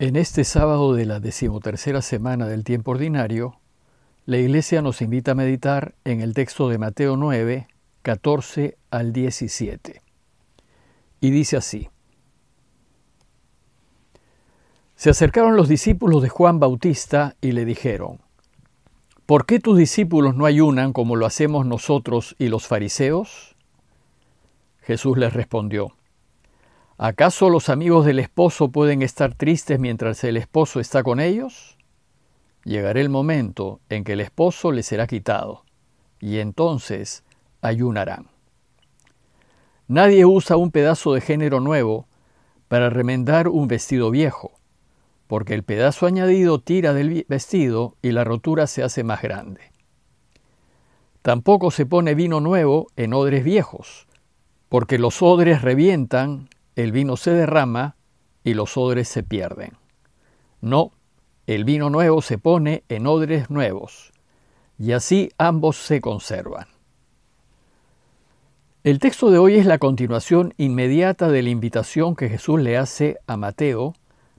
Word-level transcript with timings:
En 0.00 0.16
este 0.16 0.44
sábado 0.44 0.94
de 0.94 1.04
la 1.04 1.20
decimotercera 1.20 2.00
semana 2.00 2.46
del 2.46 2.64
tiempo 2.64 2.92
ordinario, 2.92 3.60
la 4.24 4.38
Iglesia 4.38 4.80
nos 4.80 5.02
invita 5.02 5.32
a 5.32 5.34
meditar 5.34 5.94
en 6.04 6.22
el 6.22 6.32
texto 6.32 6.70
de 6.70 6.78
Mateo 6.78 7.18
9, 7.18 7.68
14 8.00 8.78
al 8.90 9.12
17. 9.12 10.00
Y 11.20 11.30
dice 11.30 11.58
así. 11.58 11.90
Se 14.94 15.10
acercaron 15.10 15.54
los 15.54 15.68
discípulos 15.68 16.22
de 16.22 16.30
Juan 16.30 16.60
Bautista 16.60 17.36
y 17.42 17.52
le 17.52 17.66
dijeron, 17.66 18.20
¿Por 19.26 19.44
qué 19.44 19.60
tus 19.60 19.76
discípulos 19.76 20.34
no 20.34 20.46
ayunan 20.46 20.94
como 20.94 21.14
lo 21.14 21.26
hacemos 21.26 21.66
nosotros 21.66 22.36
y 22.38 22.48
los 22.48 22.66
fariseos? 22.66 23.54
Jesús 24.80 25.18
les 25.18 25.34
respondió, 25.34 25.92
¿Acaso 27.02 27.48
los 27.48 27.70
amigos 27.70 28.04
del 28.04 28.18
esposo 28.18 28.68
pueden 28.68 29.00
estar 29.00 29.34
tristes 29.34 29.80
mientras 29.80 30.22
el 30.22 30.36
esposo 30.36 30.80
está 30.80 31.02
con 31.02 31.18
ellos? 31.18 31.78
Llegará 32.62 33.00
el 33.00 33.08
momento 33.08 33.80
en 33.88 34.04
que 34.04 34.12
el 34.12 34.20
esposo 34.20 34.70
les 34.70 34.84
será 34.84 35.06
quitado, 35.06 35.64
y 36.20 36.40
entonces 36.40 37.24
ayunarán. 37.62 38.26
Nadie 39.88 40.26
usa 40.26 40.58
un 40.58 40.70
pedazo 40.70 41.14
de 41.14 41.22
género 41.22 41.60
nuevo 41.60 42.06
para 42.68 42.90
remendar 42.90 43.48
un 43.48 43.66
vestido 43.66 44.10
viejo, 44.10 44.52
porque 45.26 45.54
el 45.54 45.62
pedazo 45.62 46.04
añadido 46.04 46.60
tira 46.60 46.92
del 46.92 47.24
vestido 47.30 47.96
y 48.02 48.10
la 48.10 48.24
rotura 48.24 48.66
se 48.66 48.82
hace 48.82 49.04
más 49.04 49.22
grande. 49.22 49.62
Tampoco 51.22 51.70
se 51.70 51.86
pone 51.86 52.14
vino 52.14 52.40
nuevo 52.40 52.88
en 52.96 53.14
odres 53.14 53.42
viejos, 53.42 54.06
porque 54.68 54.98
los 54.98 55.22
odres 55.22 55.62
revientan 55.62 56.50
el 56.76 56.92
vino 56.92 57.16
se 57.16 57.32
derrama 57.32 57.96
y 58.44 58.54
los 58.54 58.76
odres 58.76 59.08
se 59.08 59.22
pierden. 59.22 59.72
No, 60.60 60.92
el 61.46 61.64
vino 61.64 61.90
nuevo 61.90 62.22
se 62.22 62.38
pone 62.38 62.84
en 62.88 63.06
odres 63.06 63.50
nuevos, 63.50 64.12
y 64.78 64.92
así 64.92 65.30
ambos 65.38 65.76
se 65.76 66.00
conservan. 66.00 66.66
El 68.82 68.98
texto 68.98 69.30
de 69.30 69.38
hoy 69.38 69.56
es 69.56 69.66
la 69.66 69.78
continuación 69.78 70.54
inmediata 70.56 71.28
de 71.28 71.42
la 71.42 71.50
invitación 71.50 72.16
que 72.16 72.30
Jesús 72.30 72.60
le 72.60 72.78
hace 72.78 73.18
a 73.26 73.36
Mateo 73.36 73.94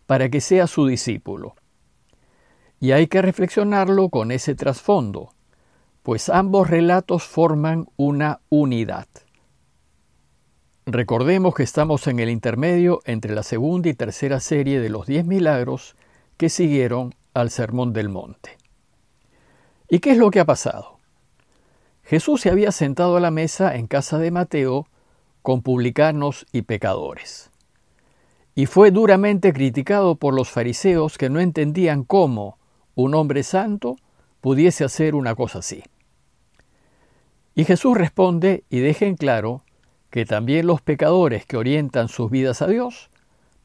para 0.07 0.29
que 0.29 0.41
sea 0.41 0.65
su 0.65 0.87
discípulo. 0.87 1.55
Y 2.79 2.91
hay 2.91 3.05
que 3.05 3.21
reflexionarlo 3.21 4.09
con 4.09 4.31
ese 4.31 4.55
trasfondo, 4.55 5.29
pues 6.01 6.27
ambos 6.27 6.71
relatos 6.71 7.23
forman 7.23 7.87
una 7.97 8.41
unidad. 8.49 9.05
Recordemos 10.87 11.53
que 11.53 11.61
estamos 11.61 12.07
en 12.07 12.19
el 12.19 12.29
intermedio 12.29 13.01
entre 13.05 13.35
la 13.35 13.43
segunda 13.43 13.87
y 13.89 13.93
tercera 13.93 14.39
serie 14.39 14.79
de 14.79 14.89
los 14.89 15.05
diez 15.05 15.25
milagros 15.25 15.95
que 16.37 16.49
siguieron 16.49 17.13
al 17.35 17.51
Sermón 17.51 17.93
del 17.93 18.09
Monte. 18.09 18.57
¿Y 19.89 19.99
qué 19.99 20.11
es 20.11 20.17
lo 20.17 20.31
que 20.31 20.39
ha 20.39 20.45
pasado? 20.45 20.97
Jesús 22.03 22.41
se 22.41 22.49
había 22.49 22.71
sentado 22.71 23.15
a 23.15 23.19
la 23.19 23.29
mesa 23.29 23.75
en 23.75 23.85
casa 23.85 24.17
de 24.17 24.31
Mateo 24.31 24.87
con 25.43 25.61
publicanos 25.61 26.47
y 26.51 26.63
pecadores. 26.63 27.51
Y 28.55 28.65
fue 28.65 28.89
duramente 28.89 29.53
criticado 29.53 30.15
por 30.15 30.33
los 30.33 30.49
fariseos 30.49 31.19
que 31.19 31.29
no 31.29 31.39
entendían 31.39 32.03
cómo 32.03 32.57
un 32.95 33.13
hombre 33.13 33.43
santo 33.43 33.97
pudiese 34.41 34.83
hacer 34.83 35.13
una 35.13 35.35
cosa 35.35 35.59
así. 35.59 35.83
Y 37.53 37.65
Jesús 37.65 37.95
responde 37.95 38.63
y 38.69 38.79
deja 38.79 39.05
en 39.05 39.15
claro 39.15 39.61
que 40.11 40.25
también 40.25 40.67
los 40.67 40.81
pecadores 40.81 41.45
que 41.45 41.57
orientan 41.57 42.09
sus 42.09 42.29
vidas 42.29 42.61
a 42.61 42.67
Dios 42.67 43.09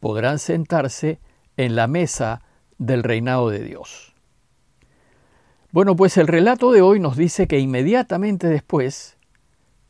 podrán 0.01 0.39
sentarse 0.39 1.19
en 1.57 1.77
la 1.77 1.89
mesa 1.89 2.43
del 2.79 3.03
reinado 3.03 3.51
de 3.51 3.61
Dios. 3.61 4.15
Bueno, 5.73 5.97
pues 5.97 6.17
el 6.17 6.29
relato 6.29 6.73
de 6.73 6.81
hoy 6.81 7.01
nos 7.01 7.17
dice 7.17 7.47
que 7.47 7.59
inmediatamente 7.59 8.47
después 8.47 9.19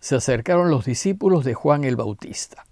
se 0.00 0.16
acercaron 0.16 0.71
los 0.71 0.84
discípulos 0.84 1.45
de 1.45 1.55
Juan 1.55 1.84
el 1.84 1.97
Bautista. 1.97 2.65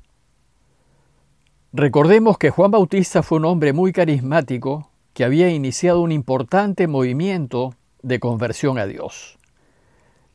Recordemos 1.72 2.38
que 2.38 2.50
Juan 2.50 2.70
Bautista 2.70 3.22
fue 3.22 3.38
un 3.38 3.44
hombre 3.44 3.72
muy 3.72 3.92
carismático 3.92 4.90
que 5.12 5.24
había 5.24 5.50
iniciado 5.50 6.00
un 6.00 6.12
importante 6.12 6.86
movimiento 6.86 7.74
de 8.02 8.18
conversión 8.20 8.78
a 8.78 8.86
Dios. 8.86 9.38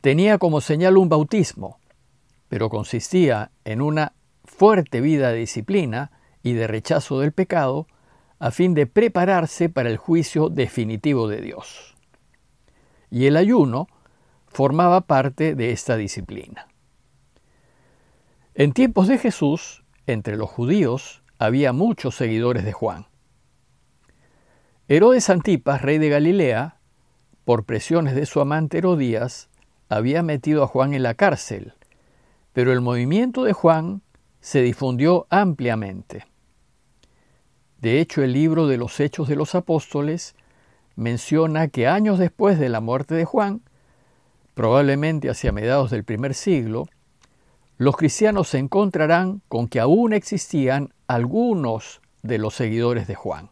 Tenía 0.00 0.38
como 0.38 0.60
señal 0.60 0.96
un 0.96 1.08
bautismo, 1.08 1.78
pero 2.50 2.68
consistía 2.68 3.52
en 3.64 3.80
una 3.80 4.12
fuerte 4.44 5.00
vida 5.00 5.30
de 5.30 5.38
disciplina 5.38 6.10
y 6.42 6.54
de 6.54 6.66
rechazo 6.66 7.20
del 7.20 7.30
pecado 7.30 7.86
a 8.40 8.50
fin 8.50 8.74
de 8.74 8.88
prepararse 8.88 9.68
para 9.68 9.88
el 9.88 9.98
juicio 9.98 10.48
definitivo 10.48 11.28
de 11.28 11.40
Dios. 11.42 11.94
Y 13.08 13.26
el 13.26 13.36
ayuno 13.36 13.86
formaba 14.48 15.02
parte 15.02 15.54
de 15.54 15.70
esta 15.70 15.96
disciplina. 15.96 16.66
En 18.56 18.72
tiempos 18.72 19.06
de 19.06 19.18
Jesús, 19.18 19.84
entre 20.08 20.36
los 20.36 20.50
judíos, 20.50 21.22
había 21.38 21.72
muchos 21.72 22.16
seguidores 22.16 22.64
de 22.64 22.72
Juan. 22.72 23.06
Herodes 24.88 25.30
Antipas, 25.30 25.82
rey 25.82 25.98
de 25.98 26.08
Galilea, 26.08 26.80
por 27.44 27.64
presiones 27.64 28.16
de 28.16 28.26
su 28.26 28.40
amante 28.40 28.78
Herodías, 28.78 29.50
había 29.88 30.24
metido 30.24 30.64
a 30.64 30.66
Juan 30.66 30.94
en 30.94 31.04
la 31.04 31.14
cárcel 31.14 31.74
pero 32.52 32.72
el 32.72 32.80
movimiento 32.80 33.44
de 33.44 33.52
Juan 33.52 34.02
se 34.40 34.62
difundió 34.62 35.26
ampliamente. 35.30 36.26
De 37.80 38.00
hecho, 38.00 38.22
el 38.22 38.32
libro 38.32 38.66
de 38.66 38.76
los 38.76 39.00
Hechos 39.00 39.28
de 39.28 39.36
los 39.36 39.54
Apóstoles 39.54 40.34
menciona 40.96 41.68
que 41.68 41.86
años 41.86 42.18
después 42.18 42.58
de 42.58 42.68
la 42.68 42.80
muerte 42.80 43.14
de 43.14 43.24
Juan, 43.24 43.62
probablemente 44.54 45.30
hacia 45.30 45.52
mediados 45.52 45.90
del 45.90 46.04
primer 46.04 46.34
siglo, 46.34 46.86
los 47.78 47.96
cristianos 47.96 48.48
se 48.48 48.58
encontrarán 48.58 49.40
con 49.48 49.66
que 49.66 49.80
aún 49.80 50.12
existían 50.12 50.92
algunos 51.06 52.02
de 52.22 52.36
los 52.36 52.54
seguidores 52.54 53.06
de 53.06 53.14
Juan. 53.14 53.50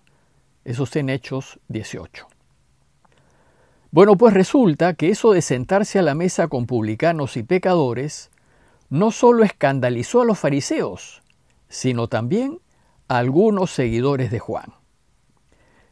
Eso 0.65 0.85
está 0.85 0.99
en 0.99 1.09
Hechos 1.09 1.59
18. 1.69 2.27
Bueno, 3.91 4.17
pues 4.17 4.35
resulta 4.35 4.93
que 4.93 5.09
eso 5.09 5.33
de 5.33 5.41
sentarse 5.41 5.99
a 5.99 6.03
la 6.03 6.15
mesa 6.15 6.49
con 6.49 6.67
publicanos 6.67 7.39
y 7.39 7.43
pecadores 7.43 8.31
no 8.91 9.11
solo 9.11 9.45
escandalizó 9.45 10.23
a 10.23 10.25
los 10.25 10.39
fariseos, 10.39 11.23
sino 11.69 12.09
también 12.09 12.61
a 13.09 13.19
algunos 13.19 13.71
seguidores 13.71 14.31
de 14.31 14.39
Juan. 14.39 14.75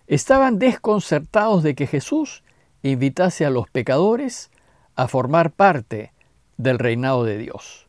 Estaban 0.07 0.59
desconcertados 0.59 1.63
de 1.63 1.75
que 1.75 1.87
Jesús 1.87 2.43
invitase 2.83 3.45
a 3.45 3.51
los 3.51 3.69
pecadores 3.69 4.51
a 4.95 5.09
formar 5.09 5.53
parte 5.53 6.13
del 6.57 6.79
reinado 6.79 7.25
de 7.25 7.39
Dios. 7.39 7.89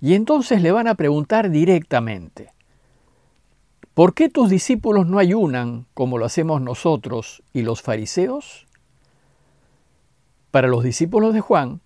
Y 0.00 0.14
entonces 0.14 0.60
le 0.62 0.72
van 0.72 0.88
a 0.88 0.96
preguntar 0.96 1.50
directamente, 1.50 2.52
¿por 3.94 4.14
qué 4.14 4.28
tus 4.28 4.50
discípulos 4.50 5.06
no 5.06 5.18
ayunan 5.18 5.86
como 5.94 6.18
lo 6.18 6.24
hacemos 6.24 6.60
nosotros 6.60 7.42
y 7.52 7.62
los 7.62 7.82
fariseos? 7.82 8.66
Para 10.50 10.68
los 10.68 10.82
discípulos 10.82 11.32
de 11.32 11.40
Juan, 11.40 11.80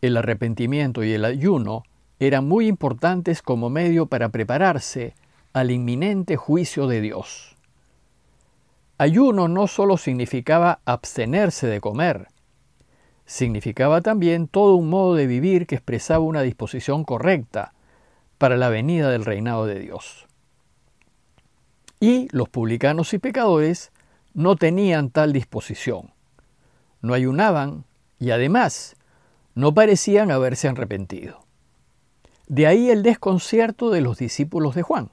el 0.00 0.16
arrepentimiento 0.16 1.02
y 1.02 1.12
el 1.12 1.24
ayuno 1.24 1.82
eran 2.18 2.48
muy 2.48 2.66
importantes 2.66 3.42
como 3.42 3.68
medio 3.68 4.06
para 4.06 4.30
prepararse 4.30 5.14
al 5.52 5.70
inminente 5.70 6.36
juicio 6.36 6.86
de 6.86 7.00
Dios. 7.00 7.56
Ayuno 8.98 9.48
no 9.48 9.66
solo 9.66 9.98
significaba 9.98 10.80
abstenerse 10.86 11.66
de 11.66 11.80
comer, 11.80 12.28
significaba 13.26 14.00
también 14.00 14.48
todo 14.48 14.76
un 14.76 14.88
modo 14.88 15.14
de 15.14 15.26
vivir 15.26 15.66
que 15.66 15.74
expresaba 15.74 16.20
una 16.20 16.42
disposición 16.42 17.04
correcta 17.04 17.74
para 18.38 18.56
la 18.56 18.68
venida 18.68 19.10
del 19.10 19.24
reinado 19.24 19.66
de 19.66 19.78
Dios. 19.78 20.26
Y 22.00 22.28
los 22.30 22.48
publicanos 22.48 23.12
y 23.14 23.18
pecadores 23.18 23.92
no 24.32 24.56
tenían 24.56 25.10
tal 25.10 25.32
disposición, 25.32 26.12
no 27.00 27.14
ayunaban 27.14 27.84
y 28.18 28.30
además 28.30 28.96
no 29.54 29.74
parecían 29.74 30.30
haberse 30.30 30.68
arrepentido. 30.68 31.45
De 32.46 32.66
ahí 32.66 32.90
el 32.90 33.02
desconcierto 33.02 33.90
de 33.90 34.00
los 34.00 34.18
discípulos 34.18 34.74
de 34.74 34.82
Juan. 34.82 35.10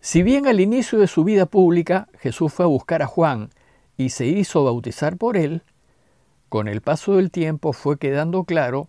Si 0.00 0.22
bien 0.22 0.46
al 0.46 0.60
inicio 0.60 0.98
de 0.98 1.06
su 1.06 1.24
vida 1.24 1.46
pública 1.46 2.08
Jesús 2.18 2.52
fue 2.52 2.64
a 2.64 2.68
buscar 2.68 3.02
a 3.02 3.06
Juan 3.06 3.50
y 3.96 4.10
se 4.10 4.26
hizo 4.26 4.64
bautizar 4.64 5.16
por 5.16 5.36
él, 5.36 5.62
con 6.48 6.66
el 6.66 6.80
paso 6.80 7.16
del 7.16 7.30
tiempo 7.30 7.72
fue 7.72 7.98
quedando 7.98 8.44
claro 8.44 8.88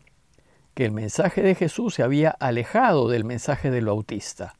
que 0.74 0.86
el 0.86 0.92
mensaje 0.92 1.42
de 1.42 1.54
Jesús 1.54 1.96
se 1.96 2.04
había 2.04 2.32
alejado 2.32 3.10
del 3.10 3.26
mensaje 3.26 3.70
del 3.70 3.86
bautista. 3.86 4.56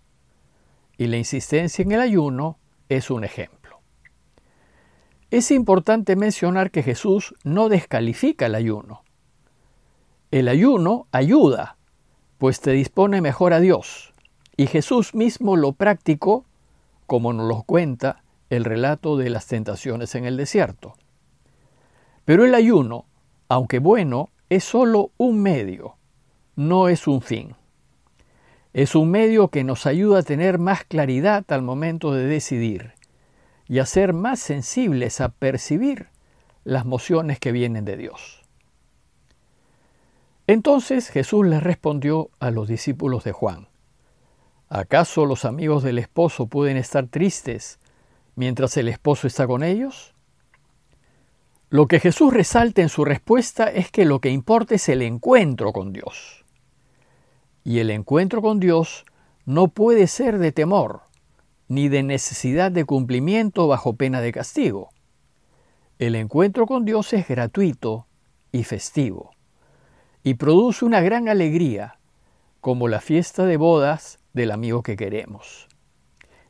Y 0.98 1.08
la 1.08 1.18
insistencia 1.18 1.82
en 1.82 1.94
el 1.94 2.02
ayuno 2.02 2.60
es 2.90 3.10
un 3.10 3.24
ejemplo. 3.24 3.80
Es 5.32 5.50
importante 5.50 6.16
mencionar 6.16 6.70
que 6.70 6.84
Jesús 6.84 7.34
no 7.44 7.70
descalifica 7.70 8.46
el 8.48 8.56
ayuno. 8.56 9.04
El 10.30 10.50
ayuno 10.50 11.08
ayuda, 11.12 11.78
pues 12.42 12.60
te 12.60 12.72
dispone 12.72 13.22
mejor 13.22 13.54
a 13.54 13.60
Dios. 13.60 14.16
Y 14.58 14.66
Jesús 14.66 15.14
mismo 15.14 15.58
lo 15.58 15.74
practicó, 15.74 16.44
como 17.06 17.34
nos 17.34 17.48
lo 17.48 17.62
cuenta 17.62 18.24
el 18.50 18.66
relato 18.66 19.16
de 19.16 19.30
las 19.30 19.46
tentaciones 19.46 20.16
en 20.16 20.26
el 20.26 20.38
desierto. 20.38 20.96
Pero 22.26 22.44
el 22.44 22.56
ayuno, 22.56 23.06
aunque 23.48 23.78
bueno, 23.78 24.32
es 24.50 24.64
solo 24.64 25.12
un 25.18 25.44
medio, 25.44 25.98
no 26.56 26.90
es 26.90 27.06
un 27.06 27.22
fin. 27.22 27.54
Es 28.74 28.96
un 28.96 29.12
medio 29.12 29.50
que 29.50 29.64
nos 29.64 29.86
ayuda 29.86 30.22
a 30.22 30.24
tener 30.24 30.58
más 30.58 30.84
claridad 30.84 31.46
al 31.50 31.62
momento 31.62 32.12
de 32.12 32.26
decidir 32.26 32.94
y 33.68 33.78
a 33.78 33.86
ser 33.86 34.14
más 34.14 34.40
sensibles 34.40 35.22
a 35.22 35.30
percibir 35.30 36.08
las 36.64 36.88
mociones 36.88 37.40
que 37.40 37.52
vienen 37.52 37.86
de 37.86 37.98
Dios. 37.98 38.41
Entonces 40.52 41.08
Jesús 41.08 41.48
les 41.48 41.64
respondió 41.64 42.30
a 42.42 42.52
los 42.52 42.68
discípulos 42.68 43.24
de 43.24 43.32
Juan, 43.32 43.70
¿acaso 44.68 45.26
los 45.26 45.46
amigos 45.46 45.82
del 45.82 45.98
esposo 45.98 46.48
pueden 46.48 46.76
estar 46.76 47.08
tristes 47.08 47.80
mientras 48.36 48.76
el 48.76 48.90
esposo 48.90 49.28
está 49.28 49.48
con 49.48 49.64
ellos? 49.64 50.14
Lo 51.70 51.88
que 51.88 52.02
Jesús 52.02 52.34
resalta 52.34 52.82
en 52.82 52.90
su 52.90 53.06
respuesta 53.06 53.72
es 53.72 53.92
que 53.92 54.04
lo 54.04 54.20
que 54.20 54.30
importa 54.30 54.76
es 54.76 54.90
el 54.90 55.04
encuentro 55.04 55.72
con 55.72 55.94
Dios. 55.94 56.44
Y 57.64 57.80
el 57.80 57.90
encuentro 57.90 58.42
con 58.42 58.60
Dios 58.60 59.06
no 59.46 59.70
puede 59.70 60.06
ser 60.08 60.38
de 60.38 60.52
temor, 60.52 61.04
ni 61.70 61.88
de 61.88 62.04
necesidad 62.04 62.74
de 62.74 62.84
cumplimiento 62.84 63.70
bajo 63.70 63.94
pena 63.94 64.20
de 64.20 64.34
castigo. 64.34 64.90
El 65.98 66.14
encuentro 66.14 66.66
con 66.68 66.84
Dios 66.84 67.14
es 67.14 67.26
gratuito 67.26 68.06
y 68.52 68.66
festivo, 68.66 69.32
y 70.24 70.36
produce 70.36 70.86
una 70.86 71.02
gran 71.02 71.30
alegría, 71.30 71.98
como 72.60 72.88
la 72.88 73.02
fiesta 73.02 73.46
de 73.46 73.58
bodas 73.58 74.20
del 74.34 74.52
amigo 74.52 74.84
que 74.84 74.96
queremos. 74.96 75.68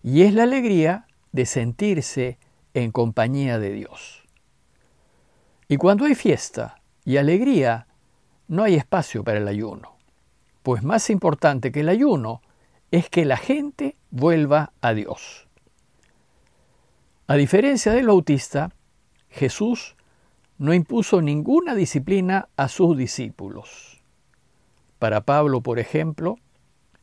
Y 0.03 0.23
es 0.23 0.33
la 0.33 0.43
alegría 0.43 1.07
de 1.31 1.45
sentirse 1.45 2.37
en 2.73 2.91
compañía 2.91 3.59
de 3.59 3.71
Dios. 3.71 4.23
Y 5.67 5.77
cuando 5.77 6.05
hay 6.05 6.15
fiesta 6.15 6.81
y 7.05 7.17
alegría, 7.17 7.87
no 8.47 8.63
hay 8.63 8.75
espacio 8.75 9.23
para 9.23 9.39
el 9.39 9.47
ayuno, 9.47 9.95
pues 10.63 10.83
más 10.83 11.09
importante 11.09 11.71
que 11.71 11.79
el 11.79 11.89
ayuno 11.89 12.41
es 12.91 13.09
que 13.09 13.23
la 13.23 13.37
gente 13.37 13.95
vuelva 14.09 14.73
a 14.81 14.93
Dios. 14.93 15.47
A 17.27 17.35
diferencia 17.35 17.93
del 17.93 18.09
autista, 18.09 18.73
Jesús 19.29 19.95
no 20.61 20.75
impuso 20.75 21.23
ninguna 21.23 21.73
disciplina 21.73 22.47
a 22.55 22.67
sus 22.67 22.95
discípulos. 22.95 24.03
Para 24.99 25.21
Pablo, 25.21 25.61
por 25.61 25.79
ejemplo, 25.79 26.35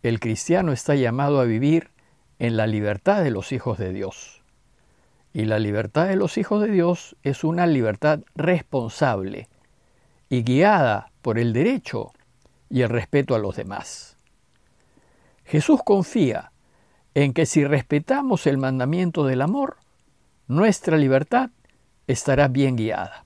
el 0.05 0.21
cristiano 0.21 0.71
está 0.71 0.95
llamado 0.95 1.41
a 1.41 1.45
vivir 1.45 1.91
en 2.39 2.57
la 2.57 2.69
libertad 2.69 3.21
de 3.25 3.33
los 3.33 3.51
hijos 3.51 3.77
de 3.77 3.93
Dios. 3.93 4.45
Y 5.33 5.47
la 5.47 5.59
libertad 5.59 6.07
de 6.07 6.15
los 6.15 6.39
hijos 6.39 6.63
de 6.63 6.71
Dios 6.71 7.17
es 7.25 7.43
una 7.43 7.67
libertad 7.67 8.21
responsable 8.37 9.49
y 10.29 10.45
guiada 10.45 11.11
por 11.21 11.37
el 11.37 11.53
derecho 11.53 12.13
y 12.71 12.83
el 12.83 12.91
respeto 12.91 13.35
a 13.35 13.41
los 13.41 13.57
demás. 13.57 14.19
Jesús 15.45 15.81
confía 15.85 16.53
en 17.13 17.33
que 17.33 17.45
si 17.45 17.65
respetamos 17.65 18.47
el 18.47 18.57
mandamiento 18.57 19.27
del 19.27 19.43
amor, 19.43 19.79
nuestra 20.47 20.97
libertad 20.97 21.51
estará 22.07 22.47
bien 22.47 22.77
guiada. 22.77 23.25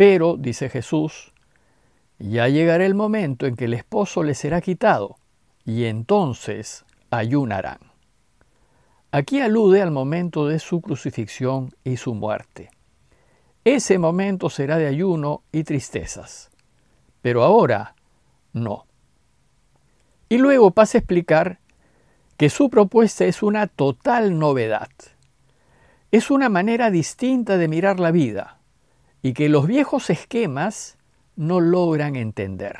Pero, 0.00 0.38
dice 0.38 0.70
Jesús, 0.70 1.30
ya 2.18 2.48
llegará 2.48 2.86
el 2.86 2.94
momento 2.94 3.44
en 3.44 3.54
que 3.54 3.66
el 3.66 3.74
esposo 3.74 4.22
le 4.22 4.34
será 4.34 4.62
quitado, 4.62 5.18
y 5.66 5.84
entonces 5.84 6.86
ayunarán. 7.10 7.80
Aquí 9.10 9.42
alude 9.42 9.82
al 9.82 9.90
momento 9.90 10.46
de 10.46 10.58
su 10.58 10.80
crucifixión 10.80 11.74
y 11.84 11.98
su 11.98 12.14
muerte. 12.14 12.70
Ese 13.62 13.98
momento 13.98 14.48
será 14.48 14.78
de 14.78 14.86
ayuno 14.86 15.42
y 15.52 15.64
tristezas, 15.64 16.50
pero 17.20 17.44
ahora 17.44 17.94
no. 18.54 18.86
Y 20.30 20.38
luego 20.38 20.70
pasa 20.70 20.96
a 20.96 21.00
explicar 21.00 21.58
que 22.38 22.48
su 22.48 22.70
propuesta 22.70 23.26
es 23.26 23.42
una 23.42 23.66
total 23.66 24.38
novedad. 24.38 24.88
Es 26.10 26.30
una 26.30 26.48
manera 26.48 26.90
distinta 26.90 27.58
de 27.58 27.68
mirar 27.68 28.00
la 28.00 28.12
vida 28.12 28.59
y 29.22 29.32
que 29.34 29.48
los 29.48 29.66
viejos 29.66 30.10
esquemas 30.10 30.98
no 31.36 31.60
logran 31.60 32.16
entender. 32.16 32.78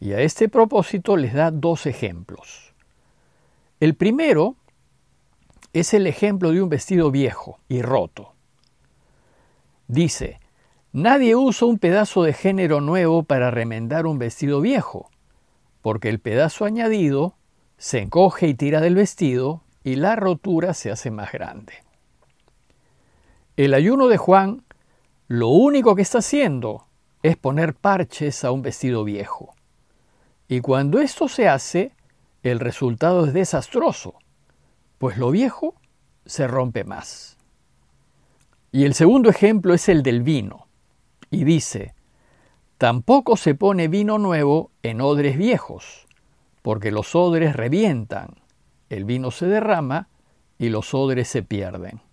Y 0.00 0.12
a 0.12 0.20
este 0.20 0.48
propósito 0.48 1.16
les 1.16 1.32
da 1.32 1.50
dos 1.50 1.86
ejemplos. 1.86 2.74
El 3.80 3.94
primero 3.94 4.56
es 5.72 5.94
el 5.94 6.06
ejemplo 6.06 6.52
de 6.52 6.62
un 6.62 6.68
vestido 6.68 7.10
viejo 7.10 7.60
y 7.68 7.82
roto. 7.82 8.32
Dice, 9.88 10.40
nadie 10.92 11.36
usa 11.36 11.68
un 11.68 11.78
pedazo 11.78 12.22
de 12.22 12.32
género 12.32 12.80
nuevo 12.80 13.22
para 13.22 13.50
remendar 13.50 14.06
un 14.06 14.18
vestido 14.18 14.60
viejo, 14.60 15.10
porque 15.82 16.08
el 16.08 16.18
pedazo 16.18 16.64
añadido 16.64 17.36
se 17.78 18.00
encoge 18.00 18.48
y 18.48 18.54
tira 18.54 18.80
del 18.80 18.94
vestido 18.94 19.62
y 19.84 19.96
la 19.96 20.16
rotura 20.16 20.74
se 20.74 20.90
hace 20.90 21.10
más 21.10 21.32
grande. 21.32 21.74
El 23.56 23.72
ayuno 23.74 24.08
de 24.08 24.16
Juan 24.16 24.64
lo 25.28 25.48
único 25.48 25.96
que 25.96 26.02
está 26.02 26.18
haciendo 26.18 26.86
es 27.22 27.36
poner 27.36 27.74
parches 27.74 28.44
a 28.44 28.52
un 28.52 28.62
vestido 28.62 29.02
viejo. 29.02 29.54
Y 30.46 30.60
cuando 30.60 31.00
esto 31.00 31.28
se 31.28 31.48
hace, 31.48 31.92
el 32.44 32.60
resultado 32.60 33.26
es 33.26 33.32
desastroso, 33.32 34.14
pues 34.98 35.18
lo 35.18 35.32
viejo 35.32 35.74
se 36.24 36.46
rompe 36.46 36.84
más. 36.84 37.36
Y 38.70 38.84
el 38.84 38.94
segundo 38.94 39.28
ejemplo 39.28 39.74
es 39.74 39.88
el 39.88 40.04
del 40.04 40.22
vino, 40.22 40.68
y 41.30 41.42
dice, 41.42 41.94
tampoco 42.78 43.36
se 43.36 43.56
pone 43.56 43.88
vino 43.88 44.18
nuevo 44.18 44.70
en 44.84 45.00
odres 45.00 45.36
viejos, 45.36 46.06
porque 46.62 46.92
los 46.92 47.16
odres 47.16 47.56
revientan, 47.56 48.36
el 48.90 49.04
vino 49.04 49.32
se 49.32 49.46
derrama 49.46 50.08
y 50.58 50.68
los 50.68 50.94
odres 50.94 51.26
se 51.26 51.42
pierden. 51.42 52.05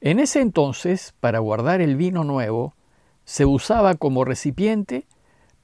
En 0.00 0.20
ese 0.20 0.40
entonces, 0.40 1.14
para 1.20 1.38
guardar 1.38 1.80
el 1.80 1.96
vino 1.96 2.24
nuevo, 2.24 2.74
se 3.24 3.44
usaba 3.44 3.94
como 3.94 4.24
recipiente 4.24 5.06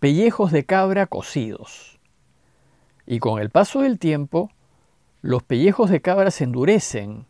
pellejos 0.00 0.52
de 0.52 0.64
cabra 0.64 1.06
cocidos 1.06 1.94
y 3.06 3.18
con 3.18 3.40
el 3.40 3.50
paso 3.50 3.82
del 3.82 3.98
tiempo, 3.98 4.50
los 5.20 5.42
pellejos 5.42 5.90
de 5.90 6.00
cabra 6.00 6.30
se 6.30 6.44
endurecen 6.44 7.26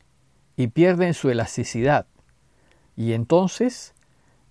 y 0.56 0.68
pierden 0.68 1.14
su 1.14 1.30
elasticidad, 1.30 2.06
y 2.96 3.12
entonces 3.12 3.94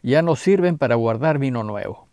ya 0.01 0.21
no 0.21 0.35
sirven 0.35 0.77
para 0.77 0.95
guardar 0.95 1.39
vino 1.39 1.63
nuevo. 1.63 2.07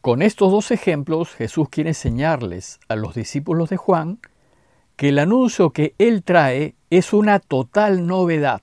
Con 0.00 0.22
estos 0.22 0.50
dos 0.52 0.70
ejemplos 0.70 1.34
Jesús 1.34 1.68
quiere 1.68 1.90
enseñarles 1.90 2.78
a 2.88 2.96
los 2.96 3.14
discípulos 3.14 3.70
de 3.70 3.76
Juan 3.76 4.20
que 4.94 5.10
el 5.10 5.18
anuncio 5.18 5.70
que 5.70 5.94
Él 5.98 6.22
trae 6.22 6.76
es 6.88 7.12
una 7.12 7.40
total 7.40 8.06
novedad. 8.06 8.62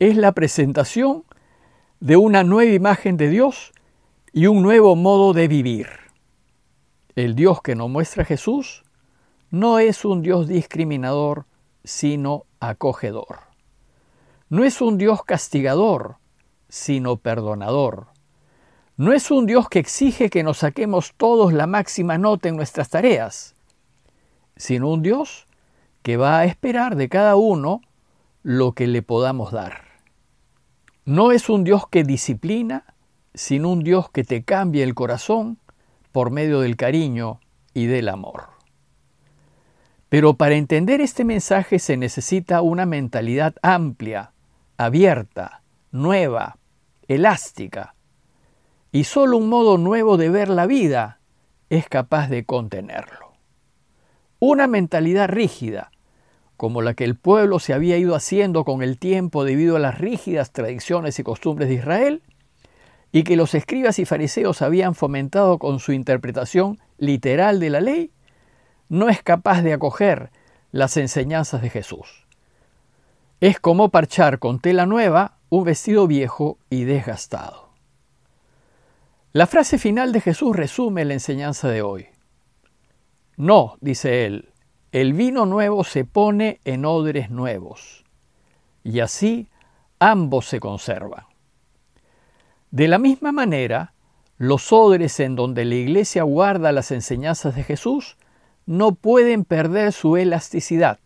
Es 0.00 0.16
la 0.16 0.30
presentación 0.30 1.24
de 1.98 2.16
una 2.16 2.44
nueva 2.44 2.70
imagen 2.70 3.16
de 3.16 3.28
Dios 3.28 3.72
y 4.32 4.46
un 4.46 4.62
nuevo 4.62 4.94
modo 4.94 5.32
de 5.32 5.48
vivir. 5.48 5.88
El 7.16 7.34
Dios 7.34 7.62
que 7.62 7.74
nos 7.74 7.90
muestra 7.90 8.24
Jesús 8.24 8.84
no 9.50 9.80
es 9.80 10.04
un 10.04 10.22
Dios 10.22 10.46
discriminador, 10.46 11.46
sino 11.82 12.44
acogedor. 12.60 13.40
No 14.48 14.62
es 14.62 14.80
un 14.80 14.98
Dios 14.98 15.24
castigador, 15.24 16.18
sino 16.68 17.16
perdonador. 17.16 18.06
No 18.96 19.12
es 19.12 19.32
un 19.32 19.46
Dios 19.46 19.68
que 19.68 19.80
exige 19.80 20.30
que 20.30 20.44
nos 20.44 20.58
saquemos 20.58 21.12
todos 21.16 21.52
la 21.52 21.66
máxima 21.66 22.18
nota 22.18 22.48
en 22.48 22.54
nuestras 22.54 22.88
tareas, 22.88 23.56
sino 24.54 24.90
un 24.90 25.02
Dios 25.02 25.48
que 26.04 26.16
va 26.16 26.38
a 26.38 26.44
esperar 26.44 26.94
de 26.94 27.08
cada 27.08 27.34
uno 27.34 27.80
lo 28.44 28.74
que 28.74 28.86
le 28.86 29.02
podamos 29.02 29.50
dar. 29.50 29.87
No 31.08 31.32
es 31.32 31.48
un 31.48 31.64
Dios 31.64 31.88
que 31.88 32.04
disciplina, 32.04 32.84
sino 33.32 33.70
un 33.70 33.82
Dios 33.82 34.10
que 34.10 34.24
te 34.24 34.42
cambia 34.44 34.84
el 34.84 34.94
corazón 34.94 35.56
por 36.12 36.30
medio 36.30 36.60
del 36.60 36.76
cariño 36.76 37.40
y 37.72 37.86
del 37.86 38.10
amor. 38.10 38.48
Pero 40.10 40.34
para 40.34 40.56
entender 40.56 41.00
este 41.00 41.24
mensaje 41.24 41.78
se 41.78 41.96
necesita 41.96 42.60
una 42.60 42.84
mentalidad 42.84 43.54
amplia, 43.62 44.32
abierta, 44.76 45.62
nueva, 45.92 46.58
elástica. 47.06 47.94
Y 48.92 49.04
solo 49.04 49.38
un 49.38 49.48
modo 49.48 49.78
nuevo 49.78 50.18
de 50.18 50.28
ver 50.28 50.50
la 50.50 50.66
vida 50.66 51.20
es 51.70 51.88
capaz 51.88 52.28
de 52.28 52.44
contenerlo. 52.44 53.32
Una 54.40 54.66
mentalidad 54.66 55.30
rígida, 55.30 55.90
como 56.58 56.82
la 56.82 56.94
que 56.94 57.04
el 57.04 57.14
pueblo 57.14 57.60
se 57.60 57.72
había 57.72 57.96
ido 57.98 58.16
haciendo 58.16 58.64
con 58.64 58.82
el 58.82 58.98
tiempo 58.98 59.44
debido 59.44 59.76
a 59.76 59.78
las 59.78 59.96
rígidas 59.96 60.52
tradiciones 60.52 61.18
y 61.20 61.22
costumbres 61.22 61.68
de 61.68 61.76
Israel, 61.76 62.22
y 63.12 63.22
que 63.22 63.36
los 63.36 63.54
escribas 63.54 64.00
y 64.00 64.04
fariseos 64.04 64.60
habían 64.60 64.96
fomentado 64.96 65.58
con 65.58 65.78
su 65.78 65.92
interpretación 65.92 66.80
literal 66.98 67.60
de 67.60 67.70
la 67.70 67.80
ley, 67.80 68.10
no 68.88 69.08
es 69.08 69.22
capaz 69.22 69.62
de 69.62 69.72
acoger 69.72 70.30
las 70.72 70.96
enseñanzas 70.96 71.62
de 71.62 71.70
Jesús. 71.70 72.26
Es 73.40 73.60
como 73.60 73.90
parchar 73.90 74.40
con 74.40 74.58
tela 74.58 74.84
nueva 74.84 75.38
un 75.50 75.62
vestido 75.62 76.08
viejo 76.08 76.58
y 76.70 76.82
desgastado. 76.84 77.68
La 79.32 79.46
frase 79.46 79.78
final 79.78 80.10
de 80.10 80.20
Jesús 80.20 80.56
resume 80.56 81.04
la 81.04 81.14
enseñanza 81.14 81.68
de 81.68 81.82
hoy. 81.82 82.08
No, 83.36 83.76
dice 83.80 84.26
él, 84.26 84.48
el 84.92 85.12
vino 85.12 85.46
nuevo 85.46 85.84
se 85.84 86.04
pone 86.04 86.60
en 86.64 86.84
odres 86.84 87.30
nuevos, 87.30 88.04
y 88.82 89.00
así 89.00 89.48
ambos 89.98 90.46
se 90.46 90.60
conservan. 90.60 91.24
De 92.70 92.88
la 92.88 92.98
misma 92.98 93.32
manera, 93.32 93.92
los 94.38 94.72
odres 94.72 95.20
en 95.20 95.36
donde 95.36 95.64
la 95.64 95.74
Iglesia 95.74 96.22
guarda 96.22 96.72
las 96.72 96.90
enseñanzas 96.90 97.54
de 97.56 97.64
Jesús 97.64 98.16
no 98.66 98.92
pueden 98.94 99.44
perder 99.44 99.92
su 99.92 100.16
elasticidad. 100.16 100.98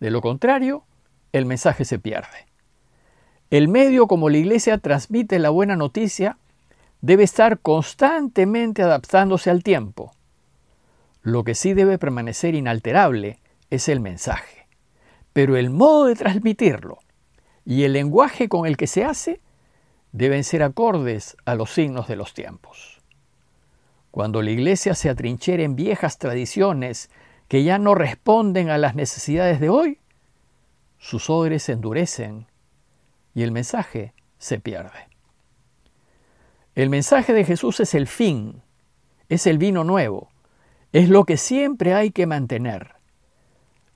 De 0.00 0.10
lo 0.10 0.20
contrario, 0.20 0.84
el 1.32 1.44
mensaje 1.44 1.84
se 1.84 1.98
pierde. 1.98 2.46
El 3.50 3.68
medio 3.68 4.06
como 4.06 4.28
la 4.28 4.38
Iglesia 4.38 4.78
transmite 4.78 5.38
la 5.38 5.50
buena 5.50 5.76
noticia 5.76 6.38
debe 7.00 7.22
estar 7.22 7.60
constantemente 7.60 8.82
adaptándose 8.82 9.50
al 9.50 9.62
tiempo. 9.62 10.12
Lo 11.22 11.44
que 11.44 11.54
sí 11.54 11.74
debe 11.74 11.98
permanecer 11.98 12.54
inalterable 12.54 13.40
es 13.70 13.88
el 13.88 14.00
mensaje, 14.00 14.66
pero 15.32 15.56
el 15.56 15.70
modo 15.70 16.06
de 16.06 16.14
transmitirlo 16.14 16.98
y 17.64 17.84
el 17.84 17.92
lenguaje 17.92 18.48
con 18.48 18.66
el 18.66 18.76
que 18.76 18.86
se 18.86 19.04
hace 19.04 19.40
deben 20.12 20.44
ser 20.44 20.62
acordes 20.62 21.36
a 21.44 21.54
los 21.54 21.70
signos 21.70 22.08
de 22.08 22.16
los 22.16 22.34
tiempos. 22.34 23.02
Cuando 24.10 24.42
la 24.42 24.50
Iglesia 24.50 24.94
se 24.94 25.10
atrinchera 25.10 25.62
en 25.62 25.76
viejas 25.76 26.18
tradiciones 26.18 27.10
que 27.46 27.62
ya 27.62 27.78
no 27.78 27.94
responden 27.94 28.70
a 28.70 28.78
las 28.78 28.94
necesidades 28.94 29.60
de 29.60 29.68
hoy, 29.68 29.98
sus 30.98 31.30
odres 31.30 31.62
se 31.62 31.72
endurecen 31.72 32.46
y 33.34 33.42
el 33.42 33.52
mensaje 33.52 34.14
se 34.38 34.58
pierde. 34.58 35.08
El 36.74 36.90
mensaje 36.90 37.32
de 37.32 37.44
Jesús 37.44 37.80
es 37.80 37.94
el 37.94 38.06
fin, 38.06 38.62
es 39.28 39.46
el 39.46 39.58
vino 39.58 39.84
nuevo, 39.84 40.30
es 40.92 41.08
lo 41.08 41.24
que 41.24 41.36
siempre 41.36 41.94
hay 41.94 42.10
que 42.10 42.26
mantener. 42.26 42.94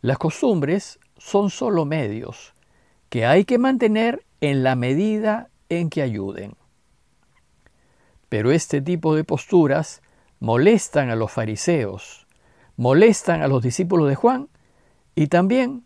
Las 0.01 0.19
costumbres 0.19 0.99
son 1.17 1.51
solo 1.51 1.85
medios 1.85 2.55
que 3.09 3.27
hay 3.27 3.45
que 3.45 3.59
mantener 3.59 4.25
en 4.41 4.63
la 4.63 4.75
medida 4.75 5.49
en 5.69 5.91
que 5.91 6.03
ayuden. 6.03 6.57
Pero 8.29 8.51
este 8.51 8.81
tipo 8.81 9.15
de 9.15 9.25
posturas 9.25 10.03
molestan 10.41 11.11
a 11.11 11.17
los 11.17 11.31
fariseos, 11.31 12.27
molestan 12.77 13.43
a 13.43 13.49
los 13.49 13.63
discípulos 13.63 14.09
de 14.09 14.15
Juan 14.15 14.49
y 15.15 15.29
también 15.29 15.85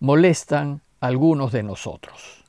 molestan 0.00 0.82
a 1.00 1.06
algunos 1.06 1.52
de 1.52 1.62
nosotros. 1.62 2.44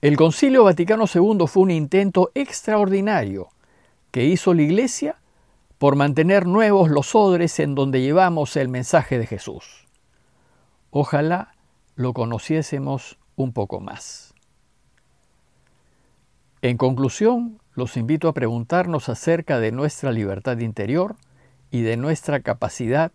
El 0.00 0.16
Concilio 0.16 0.64
Vaticano 0.64 1.04
II 1.04 1.46
fue 1.46 1.62
un 1.62 1.70
intento 1.70 2.30
extraordinario 2.34 3.48
que 4.10 4.24
hizo 4.24 4.52
la 4.52 4.62
Iglesia 4.62 5.18
por 5.84 5.96
mantener 5.96 6.46
nuevos 6.46 6.88
los 6.88 7.14
odres 7.14 7.60
en 7.60 7.74
donde 7.74 8.00
llevamos 8.00 8.56
el 8.56 8.70
mensaje 8.70 9.18
de 9.18 9.26
Jesús. 9.26 9.86
Ojalá 10.88 11.56
lo 11.94 12.14
conociésemos 12.14 13.18
un 13.36 13.52
poco 13.52 13.80
más. 13.80 14.32
En 16.62 16.78
conclusión, 16.78 17.60
los 17.74 17.98
invito 17.98 18.28
a 18.28 18.32
preguntarnos 18.32 19.10
acerca 19.10 19.60
de 19.60 19.72
nuestra 19.72 20.10
libertad 20.10 20.56
interior 20.60 21.16
y 21.70 21.82
de 21.82 21.98
nuestra 21.98 22.40
capacidad 22.40 23.12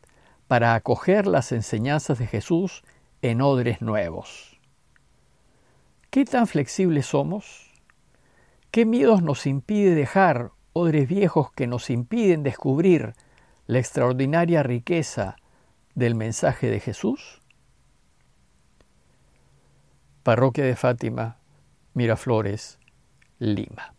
para 0.47 0.75
acoger 0.75 1.25
las 1.25 1.51
enseñanzas 1.51 2.19
de 2.19 2.27
Jesús 2.27 2.83
en 3.23 3.41
odres 3.41 3.81
nuevos. 3.81 4.59
¿Qué 6.11 6.23
tan 6.23 6.45
flexibles 6.45 7.07
somos? 7.07 7.71
¿Qué 8.69 8.85
miedos 8.85 9.23
nos 9.23 9.47
impide 9.47 9.95
dejar 9.95 10.51
odres 10.73 11.07
viejos 11.07 11.51
que 11.51 11.67
nos 11.67 11.89
impiden 11.89 12.43
descubrir 12.43 13.13
la 13.67 13.79
extraordinaria 13.79 14.63
riqueza 14.63 15.35
del 15.95 16.15
mensaje 16.15 16.69
de 16.69 16.79
Jesús? 16.79 17.41
Parroquia 20.23 20.65
de 20.65 20.75
Fátima, 20.75 21.37
Miraflores, 21.93 22.79
Lima. 23.39 23.98